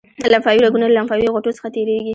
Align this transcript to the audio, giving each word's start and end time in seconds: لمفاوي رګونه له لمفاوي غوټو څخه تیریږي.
لمفاوي 0.31 0.61
رګونه 0.65 0.85
له 0.87 0.95
لمفاوي 0.97 1.27
غوټو 1.33 1.55
څخه 1.57 1.67
تیریږي. 1.75 2.09